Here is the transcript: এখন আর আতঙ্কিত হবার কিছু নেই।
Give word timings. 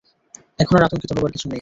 এখন 0.59 0.73
আর 0.77 0.83
আতঙ্কিত 0.83 1.11
হবার 1.11 1.31
কিছু 1.31 1.45
নেই। 1.45 1.49